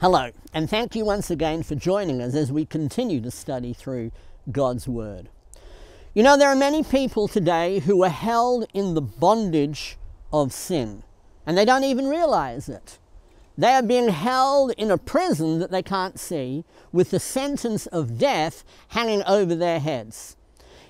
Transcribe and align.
Hello, 0.00 0.30
and 0.54 0.70
thank 0.70 0.96
you 0.96 1.04
once 1.04 1.30
again 1.30 1.62
for 1.62 1.74
joining 1.74 2.22
us 2.22 2.34
as 2.34 2.50
we 2.50 2.64
continue 2.64 3.20
to 3.20 3.30
study 3.30 3.74
through 3.74 4.12
God's 4.50 4.88
Word. 4.88 5.28
You 6.14 6.22
know, 6.22 6.38
there 6.38 6.48
are 6.48 6.56
many 6.56 6.82
people 6.82 7.28
today 7.28 7.80
who 7.80 8.02
are 8.02 8.08
held 8.08 8.66
in 8.72 8.94
the 8.94 9.02
bondage 9.02 9.98
of 10.32 10.54
sin, 10.54 11.02
and 11.44 11.58
they 11.58 11.66
don't 11.66 11.84
even 11.84 12.08
realize 12.08 12.66
it. 12.66 12.98
They 13.58 13.72
are 13.72 13.82
being 13.82 14.08
held 14.08 14.70
in 14.78 14.90
a 14.90 14.96
prison 14.96 15.58
that 15.58 15.70
they 15.70 15.82
can't 15.82 16.18
see, 16.18 16.64
with 16.92 17.10
the 17.10 17.20
sentence 17.20 17.84
of 17.88 18.16
death 18.16 18.64
hanging 18.88 19.22
over 19.24 19.54
their 19.54 19.80
heads. 19.80 20.34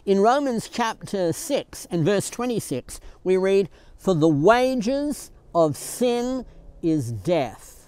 In 0.07 0.21
Romans 0.21 0.69
chapter 0.69 1.33
6 1.33 1.89
and 1.91 2.05
verse 2.05 2.31
26, 2.31 3.01
we 3.25 3.37
read, 3.37 3.69
For 3.99 4.15
the 4.15 4.29
wages 4.29 5.33
of 5.53 5.77
sin 5.77 6.47
is 6.81 7.11
death 7.11 7.80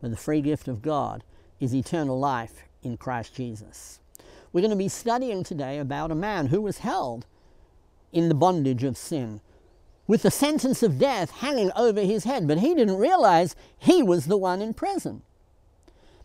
but 0.00 0.10
the 0.10 0.16
free 0.16 0.40
gift 0.40 0.68
of 0.68 0.82
God 0.82 1.24
is 1.58 1.74
eternal 1.74 2.18
life 2.18 2.64
in 2.82 2.96
Christ 2.96 3.34
Jesus. 3.34 4.00
We're 4.52 4.62
going 4.62 4.70
to 4.70 4.76
be 4.76 4.88
studying 4.88 5.44
today 5.44 5.78
about 5.78 6.10
a 6.10 6.16
man 6.16 6.46
who 6.46 6.60
was 6.60 6.78
held 6.78 7.26
in 8.12 8.28
the 8.28 8.34
bondage 8.34 8.82
of 8.82 8.96
sin 8.96 9.40
with 10.06 10.22
the 10.22 10.30
sentence 10.30 10.82
of 10.82 10.98
death 10.98 11.30
hanging 11.30 11.70
over 11.76 12.00
his 12.00 12.24
head, 12.24 12.48
but 12.48 12.58
he 12.58 12.74
didn't 12.74 12.96
realize 12.96 13.54
he 13.78 14.02
was 14.02 14.26
the 14.26 14.36
one 14.36 14.60
in 14.60 14.74
prison. 14.74 15.22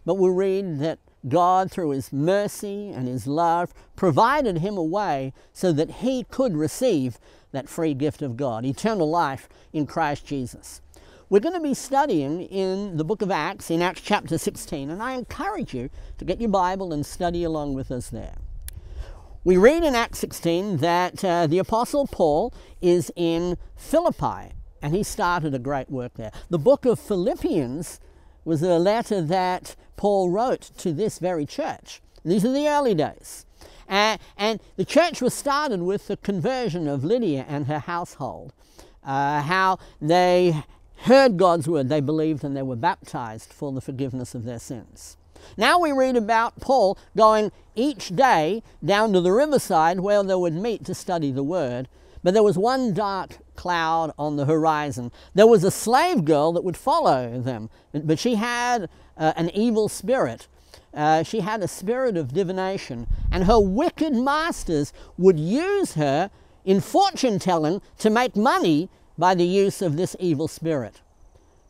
But 0.05 0.16
we 0.16 0.30
read 0.30 0.80
that 0.80 0.98
God, 1.28 1.70
through 1.70 1.92
his 1.92 2.12
mercy 2.12 2.90
and 2.90 3.08
his 3.08 3.28
love, 3.28 3.74
provided 3.96 4.58
him 4.58 4.78
a 4.78 4.84
way 4.84 5.34
so 5.54 5.72
that 5.72 5.98
he 6.02 6.24
could 6.24 6.55
receive 6.55 7.20
that 7.52 7.70
free 7.70 7.94
gift 7.94 8.22
of 8.22 8.38
God, 8.38 8.66
eternal 8.66 9.10
life 9.10 9.48
in 9.72 9.86
Christ 9.86 10.26
Jesus. 10.26 10.82
We're 11.28 11.40
going 11.40 11.56
to 11.56 11.60
be 11.60 11.74
studying 11.74 12.44
in 12.44 12.98
the 12.98 13.04
book 13.04 13.24
of 13.24 13.32
Acts, 13.32 13.72
in 13.72 13.82
Acts 13.82 14.02
chapter 14.02 14.38
16, 14.38 14.92
and 14.92 15.02
I 15.02 15.14
encourage 15.14 15.74
you 15.74 15.90
to 16.20 16.26
get 16.26 16.40
your 16.40 16.52
Bible 16.52 16.94
and 16.94 17.04
study 17.04 17.44
along 17.44 17.74
with 17.74 17.90
us 17.90 18.12
there. 18.12 18.36
We 19.44 19.58
read 19.58 19.84
in 19.84 19.96
Acts 19.96 20.20
16 20.20 20.77
that 20.77 21.26
uh, 21.26 21.48
the 21.48 21.58
Apostle 21.58 22.05
Paul 22.05 22.54
is 22.80 23.12
in 23.16 23.58
Philippi, 23.76 24.54
and 24.84 24.94
he 24.94 25.02
started 25.02 25.55
a 25.55 25.60
great 25.60 25.90
work 25.90 26.14
there. 26.14 26.32
The 26.52 26.60
book 26.60 26.86
of 26.86 26.99
Philippians 26.99 27.99
was 28.44 28.62
a 28.62 28.77
letter 28.77 29.20
that 29.24 29.76
Paul 29.98 30.30
wrote 30.30 30.70
to 30.77 30.94
this 30.94 31.18
very 31.18 31.48
church. 31.48 32.04
These 32.24 32.46
are 32.46 32.54
the 32.54 32.68
early 32.68 32.94
days. 32.94 33.48
Uh, 33.90 34.18
and 34.38 34.60
the 34.76 34.86
church 34.86 35.24
was 35.24 35.34
started 35.34 35.82
with 35.82 36.05
the 36.05 36.18
conversion 36.18 36.88
of 36.88 37.04
Lydia 37.04 37.48
and 37.48 37.66
her 37.66 37.80
household. 37.80 38.54
Uh, 39.04 39.42
how 39.42 39.77
they 40.02 40.64
heard 40.98 41.38
God's 41.38 41.68
word, 41.68 41.90
they 41.90 42.01
believed 42.01 42.43
and 42.43 42.55
they 42.55 42.62
were 42.62 42.76
baptized 42.76 43.54
for 43.54 43.71
the 43.71 43.82
forgiveness 43.82 44.35
of 44.35 44.43
their 44.43 44.60
sins. 44.60 45.18
Now 45.57 45.79
we 45.79 45.91
read 45.91 46.15
about 46.15 46.60
Paul 46.60 46.98
going 47.15 47.52
each 47.76 48.15
day 48.15 48.63
down 48.84 49.13
to 49.13 49.21
the 49.21 49.32
riverside 49.32 49.99
where 49.99 50.24
they 50.24 50.35
would 50.35 50.54
meet 50.54 50.85
to 50.85 50.96
study 50.96 51.32
the 51.32 51.43
word, 51.43 51.87
but 52.24 52.34
there 52.34 52.43
was 52.43 52.57
one 52.57 52.93
dark 52.93 53.37
cloud 53.55 54.12
on 54.18 54.35
the 54.35 54.46
horizon. 54.46 55.12
There 55.34 55.48
was 55.48 55.63
a 55.63 55.71
slave 55.71 56.26
girl 56.26 56.52
that 56.54 56.63
would 56.63 56.77
follow 56.77 57.40
them, 57.40 57.70
but 57.93 58.18
she 58.18 58.35
had 58.35 58.90
uh, 59.18 59.34
an 59.35 59.49
evil 59.52 59.90
spirit. 59.90 60.48
Uh, 60.93 61.24
she 61.24 61.41
had 61.41 61.62
a 61.62 61.68
spirit 61.68 62.18
of 62.18 62.34
divination, 62.34 63.07
and 63.32 63.43
her 63.43 63.59
wicked 63.59 64.13
masters 64.13 64.94
would 65.18 65.40
use 65.40 65.94
her 65.94 66.31
in 66.63 66.81
fortune 66.81 67.38
telling 67.38 67.81
to 68.00 68.09
make 68.09 68.35
money 68.35 68.90
by 69.18 69.35
the 69.35 69.46
use 69.46 69.81
of 69.81 69.97
this 69.97 70.16
evil 70.19 70.47
spirit. 70.47 71.02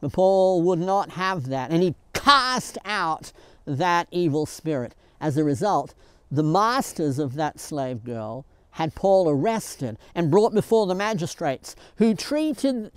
But 0.02 0.14
Paul 0.14 0.62
would 0.64 0.80
not 0.80 1.12
have 1.12 1.48
that, 1.48 1.72
and 1.72 1.82
he 1.82 1.96
cast 2.14 2.78
out 2.86 3.32
that 3.66 4.08
evil 4.12 4.46
spirit. 4.46 4.96
As 5.20 5.38
a 5.38 5.44
result, 5.44 5.94
the 6.32 6.44
masters 6.44 7.20
of 7.20 7.36
that 7.36 7.60
slave 7.60 8.04
girl 8.04 8.46
had 8.72 8.94
Paul 8.94 9.30
arrested 9.30 9.98
and 10.14 10.30
brought 10.30 10.54
before 10.54 10.86
the 10.86 10.96
magistrates, 10.96 11.76
who 11.96 12.14
treated 12.14 12.92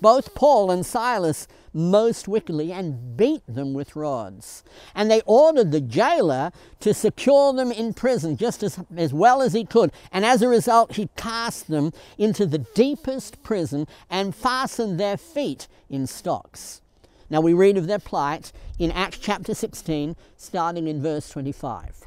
both 0.00 0.34
Paul 0.34 0.70
and 0.70 0.84
Silas 0.84 1.46
most 1.72 2.28
wickedly 2.28 2.72
and 2.72 3.16
beat 3.16 3.42
them 3.48 3.74
with 3.74 3.96
rods. 3.96 4.62
And 4.94 5.10
they 5.10 5.22
ordered 5.26 5.72
the 5.72 5.80
jailer 5.80 6.52
to 6.80 6.94
secure 6.94 7.52
them 7.52 7.72
in 7.72 7.94
prison 7.94 8.36
just 8.36 8.62
as, 8.62 8.78
as 8.96 9.12
well 9.12 9.42
as 9.42 9.52
he 9.52 9.64
could. 9.64 9.90
And 10.12 10.24
as 10.24 10.40
a 10.40 10.48
result, 10.48 10.94
he 10.94 11.08
cast 11.16 11.68
them 11.68 11.92
into 12.16 12.46
the 12.46 12.58
deepest 12.58 13.42
prison 13.42 13.86
and 14.08 14.34
fastened 14.34 15.00
their 15.00 15.16
feet 15.16 15.66
in 15.90 16.06
stocks. 16.06 16.80
Now 17.28 17.40
we 17.40 17.52
read 17.52 17.76
of 17.76 17.86
their 17.86 17.98
plight 17.98 18.52
in 18.78 18.92
Acts 18.92 19.18
chapter 19.18 19.54
16, 19.54 20.14
starting 20.36 20.86
in 20.86 21.02
verse 21.02 21.28
25. 21.28 22.02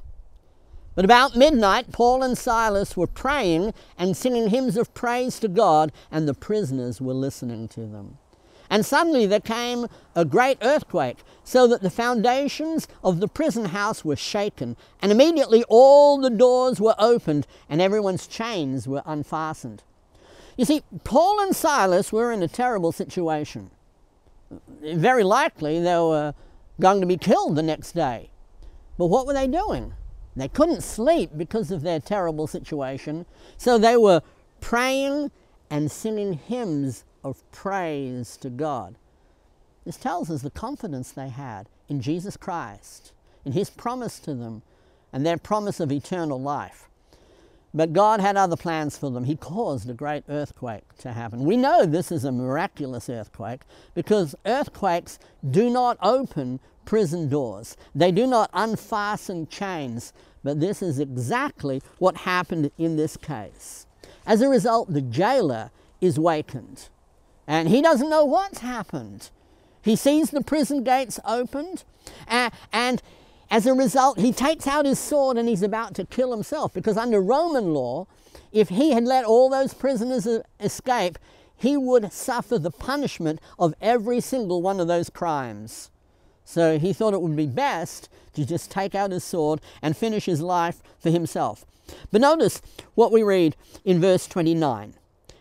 But 0.97 1.05
about 1.05 1.35
midnight, 1.35 1.91
Paul 1.91 2.23
and 2.23 2.35
Silas 2.35 2.97
were 2.97 3.05
praying 3.05 3.75
and 3.99 4.17
singing 4.17 4.47
hymns 4.47 4.75
of 4.75 4.95
praise 4.95 5.39
to 5.41 5.47
God, 5.47 5.91
and 6.09 6.27
the 6.27 6.33
prisoners 6.33 6.99
were 6.99 7.13
listening 7.13 7.67
to 7.67 7.81
them. 7.81 8.17
And 8.67 8.83
suddenly 8.83 9.27
there 9.27 9.39
came 9.39 9.85
a 10.15 10.25
great 10.25 10.57
earthquake, 10.63 11.17
so 11.43 11.67
that 11.67 11.83
the 11.83 11.91
foundations 11.91 12.87
of 13.03 13.19
the 13.19 13.27
prison 13.27 13.65
house 13.65 14.03
were 14.03 14.15
shaken, 14.15 14.75
and 14.99 15.11
immediately 15.11 15.63
all 15.69 16.19
the 16.19 16.31
doors 16.31 16.81
were 16.81 16.95
opened, 16.97 17.45
and 17.69 17.79
everyone's 17.79 18.25
chains 18.25 18.87
were 18.87 19.03
unfastened. 19.05 19.83
You 20.57 20.65
see, 20.65 20.81
Paul 21.03 21.39
and 21.41 21.55
Silas 21.55 22.11
were 22.11 22.31
in 22.31 22.41
a 22.41 22.47
terrible 22.47 22.91
situation. 22.91 23.69
Very 24.81 25.23
likely 25.23 25.79
they 25.79 25.99
were 25.99 26.33
going 26.81 27.01
to 27.01 27.07
be 27.07 27.17
killed 27.17 27.55
the 27.55 27.61
next 27.61 27.91
day. 27.91 28.31
But 28.97 29.05
what 29.05 29.27
were 29.27 29.33
they 29.33 29.45
doing? 29.45 29.93
They 30.37 30.47
couldn't 30.47 30.81
sleep 30.81 31.31
because 31.35 31.71
of 31.71 31.81
their 31.81 31.99
terrible 31.99 32.45
situation, 32.45 33.25
so 33.57 33.77
they 33.77 33.97
were 33.97 34.21
praying 34.61 35.31
and 35.69 35.91
singing 35.91 36.33
hymns 36.33 37.03
of 37.23 37.49
praise 37.51 38.37
to 38.37 38.49
God. 38.49 38.95
This 39.83 39.97
tells 39.97 40.29
us 40.29 40.43
the 40.43 40.51
confidence 40.51 41.11
they 41.11 41.29
had 41.29 41.69
in 41.89 42.01
Jesus 42.01 42.37
Christ, 42.37 43.13
in 43.45 43.53
His 43.53 43.69
promise 43.71 44.19
to 44.19 44.35
them, 44.35 44.61
and 45.11 45.25
their 45.25 45.37
promise 45.37 45.79
of 45.79 45.91
eternal 45.91 46.39
life. 46.39 46.87
But 47.73 47.93
God 47.93 48.19
had 48.19 48.37
other 48.37 48.55
plans 48.55 48.97
for 48.97 49.09
them. 49.09 49.25
He 49.25 49.35
caused 49.35 49.89
a 49.89 49.93
great 49.93 50.23
earthquake 50.29 50.95
to 50.99 51.13
happen. 51.13 51.45
We 51.45 51.57
know 51.57 51.85
this 51.85 52.11
is 52.11 52.25
a 52.25 52.31
miraculous 52.31 53.09
earthquake 53.09 53.61
because 53.93 54.35
earthquakes 54.45 55.19
do 55.49 55.69
not 55.69 55.97
open 56.01 56.59
prison 56.87 57.27
doors, 57.27 57.77
they 57.93 58.11
do 58.11 58.25
not 58.25 58.49
unfasten 58.53 59.47
chains. 59.47 60.13
But 60.43 60.59
this 60.59 60.81
is 60.81 60.97
exactly 60.97 61.81
what 61.99 62.17
happened 62.17 62.71
in 62.77 62.95
this 62.95 63.17
case. 63.17 63.85
As 64.25 64.41
a 64.41 64.49
result, 64.49 64.91
the 64.91 65.01
jailer 65.01 65.69
is 66.01 66.17
wakened 66.17 66.89
and 67.45 67.69
he 67.69 67.81
doesn't 67.81 68.09
know 68.09 68.25
what's 68.25 68.59
happened. 68.59 69.29
He 69.81 69.95
sees 69.95 70.31
the 70.31 70.41
prison 70.41 70.83
gates 70.83 71.19
opened 71.25 71.83
and, 72.27 72.53
and 72.71 73.01
as 73.51 73.65
a 73.65 73.73
result, 73.73 74.19
he 74.19 74.31
takes 74.31 74.67
out 74.67 74.85
his 74.85 74.99
sword 74.99 75.37
and 75.37 75.47
he's 75.47 75.63
about 75.63 75.93
to 75.95 76.05
kill 76.05 76.31
himself 76.31 76.73
because 76.73 76.97
under 76.97 77.21
Roman 77.21 77.73
law, 77.73 78.07
if 78.51 78.69
he 78.69 78.91
had 78.91 79.03
let 79.03 79.25
all 79.25 79.49
those 79.49 79.73
prisoners 79.73 80.27
escape, 80.59 81.19
he 81.57 81.75
would 81.75 82.13
suffer 82.13 82.57
the 82.57 82.71
punishment 82.71 83.39
of 83.59 83.73
every 83.81 84.21
single 84.21 84.61
one 84.61 84.79
of 84.79 84.87
those 84.87 85.09
crimes. 85.09 85.91
So 86.49 86.79
he 86.79 86.93
thought 86.93 87.13
it 87.13 87.21
would 87.21 87.35
be 87.35 87.45
best 87.45 88.07
to 88.33 88.45
just 88.45 88.71
take 88.71 88.95
out 88.95 89.11
his 89.11 89.25
sword 89.25 89.59
and 89.81 89.97
finish 89.97 90.27
his 90.27 90.39
life 90.39 90.81
for 90.97 91.09
himself. 91.09 91.65
But 92.09 92.21
notice 92.21 92.61
what 92.95 93.11
we 93.11 93.21
read 93.21 93.57
in 93.83 93.99
verse 93.99 94.27
29. 94.27 94.93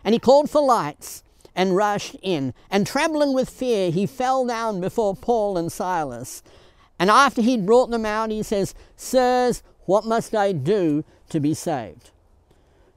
And 0.03 0.13
he 0.13 0.19
called 0.19 0.49
for 0.49 0.61
lights 0.61 1.23
and 1.55 1.77
rushed 1.77 2.17
in, 2.21 2.53
and 2.69 2.85
trembling 2.85 3.33
with 3.33 3.49
fear, 3.49 3.89
he 3.89 4.05
fell 4.05 4.45
down 4.45 4.81
before 4.81 5.15
Paul 5.15 5.57
and 5.57 5.71
Silas. 5.71 6.43
And 6.99 7.09
after 7.09 7.41
he'd 7.41 7.65
brought 7.65 7.89
them 7.89 8.05
out, 8.05 8.29
he 8.29 8.43
says, 8.43 8.75
Sirs, 8.97 9.63
what 9.85 10.05
must 10.05 10.35
I 10.35 10.51
do 10.51 11.05
to 11.29 11.39
be 11.39 11.53
saved? 11.53 12.11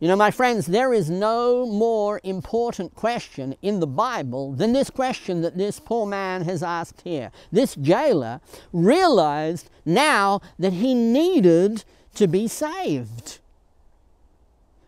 You 0.00 0.08
know, 0.08 0.16
my 0.16 0.30
friends, 0.30 0.64
there 0.64 0.94
is 0.94 1.10
no 1.10 1.66
more 1.66 2.22
important 2.24 2.94
question 2.94 3.54
in 3.60 3.80
the 3.80 3.86
Bible 3.86 4.54
than 4.54 4.72
this 4.72 4.88
question 4.88 5.42
that 5.42 5.58
this 5.58 5.78
poor 5.78 6.06
man 6.06 6.44
has 6.44 6.62
asked 6.62 7.02
here. 7.02 7.30
This 7.52 7.74
jailer 7.74 8.40
realized 8.72 9.68
now 9.84 10.40
that 10.58 10.72
he 10.72 10.94
needed 10.94 11.84
to 12.14 12.26
be 12.26 12.48
saved. 12.48 13.40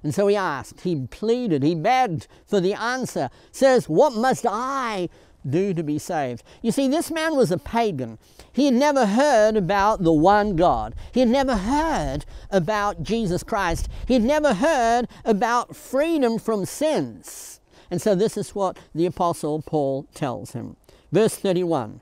And 0.03 0.15
so 0.15 0.29
he 0.29 0.35
asked, 0.35 0.81
he 0.81 1.07
pleaded, 1.11 1.63
he 1.63 1.75
begged 1.75 2.27
for 2.47 2.59
the 2.59 2.73
answer. 2.73 3.29
Says, 3.53 3.91
What 3.91 4.15
must 4.15 4.47
I 4.49 5.11
do 5.49 5.75
to 5.75 5.83
be 5.83 5.99
saved? 5.99 6.43
You 6.63 6.73
see, 6.73 6.89
this 6.89 7.11
man 7.11 7.37
was 7.37 7.51
a 7.51 7.59
pagan. 7.59 8.19
He 8.53 8.67
had 8.67 8.75
never 8.75 9.07
heard 9.07 9.57
about 9.57 10.03
the 10.03 10.13
one 10.13 10.57
God. 10.57 10.95
He 11.13 11.21
had 11.21 11.29
never 11.29 11.57
heard 11.57 12.25
about 12.51 13.03
Jesus 13.03 13.43
Christ. 13.43 13.89
He 14.07 14.15
had 14.15 14.25
never 14.25 14.55
heard 14.55 15.09
about 15.25 15.75
freedom 15.75 16.39
from 16.39 16.65
sins. 16.65 17.61
And 17.91 18.01
so 18.01 18.15
this 18.15 18.37
is 18.37 18.55
what 18.55 18.79
the 18.95 19.07
Apostle 19.07 19.63
Paul 19.63 20.07
tells 20.15 20.53
him. 20.53 20.77
Verse 21.13 21.37
31 21.37 22.01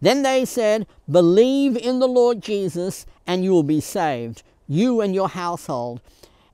Then 0.00 0.22
they 0.22 0.44
said, 0.44 0.86
Believe 1.10 1.76
in 1.76 2.00
the 2.00 2.08
Lord 2.08 2.42
Jesus, 2.42 3.06
and 3.26 3.44
you 3.44 3.52
will 3.52 3.62
be 3.62 3.80
saved, 3.80 4.42
you 4.66 5.00
and 5.00 5.14
your 5.14 5.28
household. 5.28 6.00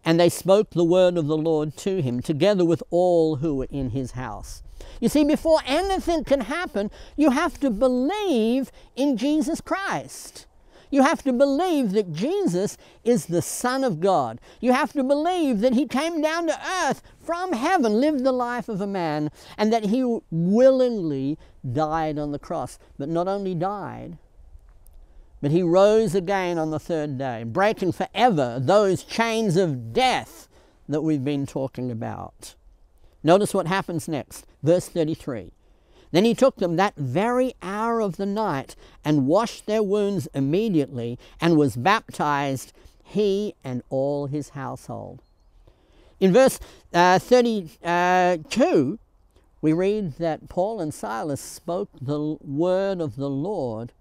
And 0.05 0.21
they 0.21 0.29
spoke 0.29 0.71
the 0.71 0.85
word 0.85 1.17
of 1.17 1.27
the 1.27 1.37
Lord 1.37 1.77
to 1.79 2.03
him, 2.03 2.21
together 2.21 2.65
with 2.65 2.83
all 2.91 3.37
who 3.37 3.55
were 3.57 3.69
in 3.71 3.91
his 3.91 4.13
house. 4.13 4.63
You 5.01 5.09
see, 5.09 5.25
before 5.25 5.61
anything 5.67 6.25
can 6.25 6.43
happen, 6.43 6.91
you 7.17 7.31
have 7.31 7.59
to 7.61 7.71
believe 7.71 8.71
in 8.97 9.17
Jesus 9.17 9.61
Christ. 9.61 10.47
You 10.91 11.03
have 11.03 11.25
to 11.25 11.33
believe 11.33 11.91
that 11.93 12.13
Jesus 12.13 12.77
is 13.03 13.27
the 13.27 13.43
Son 13.43 13.83
of 13.83 13.99
God. 13.99 14.41
You 14.61 14.73
have 14.73 14.93
to 14.93 15.03
believe 15.03 15.59
that 15.61 15.75
He 15.75 15.89
came 15.89 16.23
down 16.23 16.47
to 16.47 16.61
earth 16.85 17.03
from 17.19 17.53
heaven, 17.53 18.01
lived 18.01 18.23
the 18.23 18.31
life 18.31 18.69
of 18.69 18.81
a 18.81 18.87
man, 18.87 19.31
and 19.59 19.73
that 19.73 19.87
He 19.87 20.21
willingly 20.31 21.37
died 21.73 22.17
on 22.17 22.31
the 22.31 22.39
cross. 22.39 22.79
But 22.97 23.09
not 23.09 23.27
only 23.27 23.57
died, 23.57 24.19
but 25.45 25.51
He 25.51 25.63
rose 25.63 26.15
again 26.15 26.57
on 26.57 26.71
the 26.71 26.79
third 26.79 27.19
day, 27.19 27.45
breaking 27.45 27.93
forever 27.93 28.59
those 28.59 29.05
chains 29.05 29.59
of 29.59 29.93
death 29.93 30.49
that 30.89 31.03
we've 31.03 31.23
been 31.23 31.45
talking 31.45 31.91
about. 31.91 32.55
Notice 33.23 33.53
what 33.53 33.67
happens 33.67 34.09
next. 34.09 34.47
Verse 34.63 34.89
33. 34.89 35.51
Then 36.13 36.25
he 36.25 36.35
took 36.35 36.57
them 36.57 36.77
that 36.77 36.97
very 36.97 37.53
hour 37.61 38.01
of 38.01 38.17
the 38.17 38.25
night 38.25 38.75
and 39.05 39.27
washed 39.27 39.67
their 39.67 39.83
wounds 39.83 40.29
immediately 40.33 41.19
and 41.43 41.59
was 41.59 41.77
baptized, 41.77 42.73
he 43.03 43.55
and 43.63 43.83
all 43.91 44.29
his 44.29 44.49
household. 44.49 45.21
In 46.21 46.33
verse 46.33 46.59
uh, 46.95 47.19
32, 47.19 48.99
we 49.61 49.73
read 49.75 50.17
that 50.17 50.49
Paul 50.49 50.81
and 50.81 50.95
Silas 50.95 51.43
spoke 51.43 51.91
the 52.01 52.39
word 52.41 53.03
of 53.03 53.17
the 53.17 53.29
Lord 53.29 53.93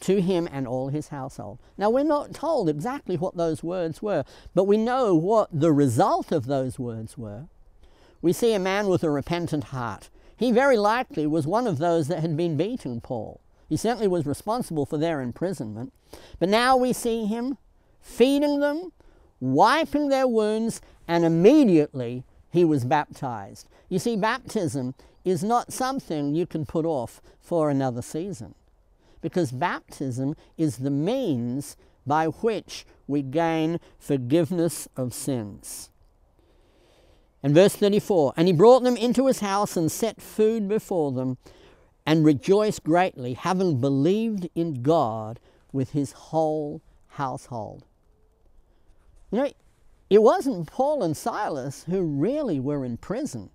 to 0.00 0.20
him 0.20 0.48
and 0.50 0.66
all 0.66 0.88
his 0.88 1.08
household. 1.08 1.58
Now, 1.76 1.90
we're 1.90 2.04
not 2.04 2.34
told 2.34 2.68
exactly 2.68 3.16
what 3.16 3.36
those 3.36 3.62
words 3.62 4.02
were, 4.02 4.24
but 4.54 4.64
we 4.64 4.76
know 4.76 5.14
what 5.14 5.48
the 5.52 5.72
result 5.72 6.32
of 6.32 6.46
those 6.46 6.78
words 6.78 7.18
were. 7.18 7.46
We 8.20 8.32
see 8.32 8.52
a 8.52 8.58
man 8.58 8.88
with 8.88 9.02
a 9.04 9.10
repentant 9.10 9.64
heart 9.64 10.10
he 10.38 10.52
very 10.52 10.76
likely 10.76 11.26
was 11.26 11.48
one 11.48 11.66
of 11.66 11.78
those 11.78 12.06
that 12.06 12.20
had 12.20 12.36
been 12.36 12.56
beating 12.56 13.00
Paul. 13.00 13.40
He 13.68 13.76
certainly 13.76 14.06
was 14.06 14.24
responsible 14.24 14.86
for 14.86 14.96
their 14.96 15.20
imprisonment. 15.20 15.92
But 16.38 16.48
now 16.48 16.76
we 16.76 16.92
see 16.92 17.26
him 17.26 17.58
feeding 18.00 18.60
them, 18.60 18.92
wiping 19.40 20.08
their 20.08 20.28
wounds, 20.28 20.80
and 21.08 21.24
immediately 21.24 22.24
he 22.50 22.64
was 22.64 22.84
baptized. 22.84 23.68
You 23.88 23.98
see, 23.98 24.16
baptism 24.16 24.94
is 25.24 25.42
not 25.42 25.72
something 25.72 26.36
you 26.36 26.46
can 26.46 26.64
put 26.64 26.86
off 26.86 27.20
for 27.40 27.68
another 27.68 28.00
season 28.00 28.54
because 29.20 29.52
baptism 29.52 30.34
is 30.56 30.78
the 30.78 30.90
means 30.90 31.76
by 32.06 32.26
which 32.26 32.86
we 33.06 33.22
gain 33.22 33.80
forgiveness 33.98 34.88
of 34.96 35.14
sins. 35.14 35.90
And 37.42 37.54
verse 37.54 37.76
34 37.76 38.34
And 38.36 38.48
he 38.48 38.52
brought 38.52 38.82
them 38.82 38.96
into 38.96 39.26
his 39.26 39.40
house 39.40 39.76
and 39.76 39.90
set 39.90 40.20
food 40.20 40.68
before 40.68 41.12
them 41.12 41.38
and 42.06 42.24
rejoiced 42.24 42.84
greatly, 42.84 43.34
having 43.34 43.80
believed 43.80 44.48
in 44.54 44.82
God 44.82 45.40
with 45.72 45.90
his 45.90 46.12
whole 46.12 46.80
household. 47.08 47.84
You 49.30 49.38
know, 49.38 49.50
it 50.08 50.22
wasn't 50.22 50.68
Paul 50.68 51.02
and 51.02 51.16
Silas 51.16 51.84
who 51.84 52.00
really 52.02 52.58
were 52.58 52.84
in 52.84 52.96
prison, 52.96 53.50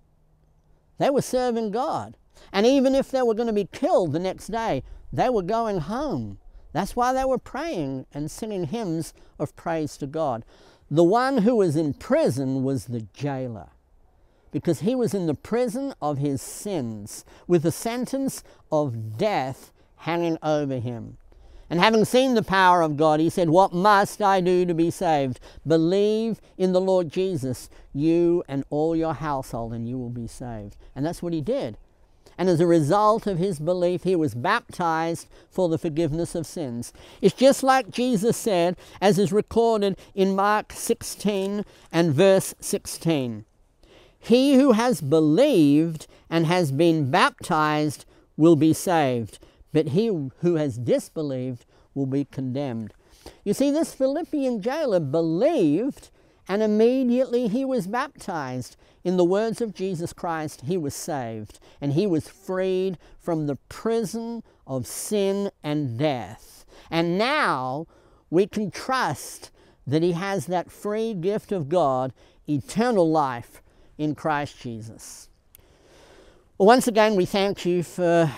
they 0.98 1.10
were 1.10 1.22
serving 1.22 1.72
God. 1.72 2.16
And 2.52 2.66
even 2.66 2.94
if 2.94 3.10
they 3.10 3.22
were 3.22 3.34
going 3.34 3.48
to 3.48 3.52
be 3.52 3.68
killed 3.70 4.12
the 4.12 4.18
next 4.18 4.48
day, 4.48 4.82
they 5.12 5.28
were 5.28 5.42
going 5.42 5.80
home. 5.80 6.38
That's 6.72 6.96
why 6.96 7.12
they 7.12 7.24
were 7.24 7.38
praying 7.38 8.06
and 8.12 8.30
singing 8.30 8.64
hymns 8.64 9.14
of 9.38 9.54
praise 9.56 9.96
to 9.98 10.06
God. 10.06 10.44
The 10.90 11.04
one 11.04 11.38
who 11.38 11.56
was 11.56 11.76
in 11.76 11.94
prison 11.94 12.64
was 12.64 12.86
the 12.86 13.06
jailer 13.12 13.68
because 14.50 14.80
he 14.80 14.94
was 14.94 15.14
in 15.14 15.26
the 15.26 15.34
prison 15.34 15.94
of 16.00 16.18
his 16.18 16.40
sins 16.40 17.24
with 17.48 17.62
the 17.62 17.72
sentence 17.72 18.44
of 18.70 19.16
death 19.18 19.72
hanging 19.96 20.38
over 20.42 20.78
him. 20.78 21.16
And 21.70 21.80
having 21.80 22.04
seen 22.04 22.34
the 22.34 22.42
power 22.42 22.82
of 22.82 22.96
God, 22.96 23.20
he 23.20 23.30
said, 23.30 23.48
What 23.48 23.72
must 23.72 24.22
I 24.22 24.40
do 24.40 24.64
to 24.66 24.74
be 24.74 24.90
saved? 24.90 25.40
Believe 25.66 26.40
in 26.56 26.72
the 26.72 26.80
Lord 26.80 27.08
Jesus, 27.08 27.68
you 27.92 28.44
and 28.46 28.64
all 28.70 28.94
your 28.94 29.14
household, 29.14 29.72
and 29.72 29.88
you 29.88 29.98
will 29.98 30.10
be 30.10 30.28
saved. 30.28 30.76
And 30.94 31.04
that's 31.04 31.22
what 31.22 31.32
he 31.32 31.40
did. 31.40 31.76
And 32.36 32.48
as 32.48 32.60
a 32.60 32.66
result 32.66 33.26
of 33.26 33.38
his 33.38 33.58
belief, 33.58 34.04
he 34.04 34.16
was 34.16 34.34
baptized 34.34 35.28
for 35.50 35.68
the 35.68 35.78
forgiveness 35.78 36.34
of 36.34 36.46
sins. 36.46 36.92
It's 37.20 37.34
just 37.34 37.62
like 37.62 37.90
Jesus 37.90 38.36
said, 38.36 38.76
as 39.00 39.18
is 39.18 39.32
recorded 39.32 39.96
in 40.14 40.34
Mark 40.34 40.72
16 40.72 41.64
and 41.92 42.14
verse 42.14 42.54
16. 42.60 43.44
He 44.18 44.54
who 44.54 44.72
has 44.72 45.00
believed 45.00 46.06
and 46.30 46.46
has 46.46 46.72
been 46.72 47.10
baptized 47.10 48.06
will 48.36 48.56
be 48.56 48.72
saved, 48.72 49.38
but 49.72 49.88
he 49.88 50.06
who 50.06 50.54
has 50.54 50.78
disbelieved 50.78 51.66
will 51.94 52.06
be 52.06 52.24
condemned. 52.24 52.94
You 53.44 53.54
see, 53.54 53.70
this 53.70 53.94
Philippian 53.94 54.60
jailer 54.60 55.00
believed 55.00 56.10
and 56.48 56.62
immediately 56.62 57.48
he 57.48 57.64
was 57.64 57.86
baptized. 57.86 58.76
In 59.02 59.16
the 59.16 59.24
words 59.24 59.60
of 59.60 59.74
Jesus 59.74 60.12
Christ, 60.12 60.62
he 60.62 60.76
was 60.76 60.94
saved 60.94 61.58
and 61.80 61.92
he 61.92 62.06
was 62.06 62.28
freed 62.28 62.98
from 63.18 63.46
the 63.46 63.56
prison 63.68 64.42
of 64.66 64.86
sin 64.86 65.50
and 65.62 65.98
death. 65.98 66.64
And 66.90 67.18
now 67.18 67.86
we 68.30 68.46
can 68.46 68.70
trust 68.70 69.50
that 69.86 70.02
he 70.02 70.12
has 70.12 70.46
that 70.46 70.70
free 70.70 71.12
gift 71.14 71.52
of 71.52 71.68
God, 71.68 72.12
eternal 72.48 73.10
life 73.10 73.62
in 73.98 74.14
Christ 74.14 74.58
Jesus. 74.58 75.28
Well, 76.56 76.66
once 76.66 76.88
again, 76.88 77.16
we 77.16 77.26
thank 77.26 77.66
you 77.66 77.82
for 77.82 78.30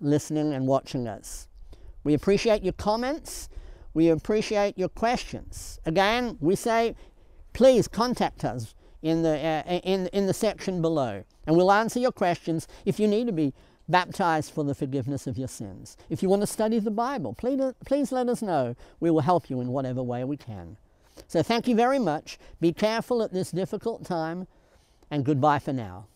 listening 0.00 0.52
and 0.52 0.66
watching 0.66 1.08
us. 1.08 1.48
We 2.04 2.14
appreciate 2.14 2.62
your 2.62 2.74
comments. 2.74 3.48
We 3.94 4.08
appreciate 4.08 4.78
your 4.78 4.88
questions. 4.88 5.78
Again, 5.84 6.38
we 6.40 6.56
say, 6.56 6.96
please 7.52 7.88
contact 7.88 8.44
us 8.44 8.74
in 9.02 9.22
the, 9.22 9.36
uh, 9.36 9.80
in, 9.84 10.06
in 10.08 10.26
the 10.26 10.34
section 10.34 10.80
below, 10.80 11.24
and 11.46 11.56
we'll 11.56 11.72
answer 11.72 11.98
your 11.98 12.12
questions 12.12 12.68
if 12.84 13.00
you 13.00 13.08
need 13.08 13.26
to 13.26 13.32
be 13.32 13.52
baptized 13.88 14.52
for 14.52 14.64
the 14.64 14.74
forgiveness 14.74 15.26
of 15.26 15.36
your 15.36 15.48
sins. 15.48 15.96
If 16.08 16.22
you 16.22 16.28
want 16.28 16.42
to 16.42 16.46
study 16.46 16.78
the 16.78 16.90
Bible, 16.90 17.34
please, 17.34 17.60
please 17.84 18.12
let 18.12 18.28
us 18.28 18.42
know. 18.42 18.76
We 19.00 19.10
will 19.10 19.20
help 19.20 19.50
you 19.50 19.60
in 19.60 19.68
whatever 19.68 20.02
way 20.02 20.24
we 20.24 20.36
can. 20.36 20.76
So 21.26 21.42
thank 21.42 21.68
you 21.68 21.74
very 21.74 21.98
much. 21.98 22.38
Be 22.60 22.72
careful 22.72 23.22
at 23.22 23.32
this 23.32 23.50
difficult 23.50 24.04
time 24.04 24.46
and 25.10 25.24
goodbye 25.24 25.58
for 25.58 25.72
now. 25.72 26.06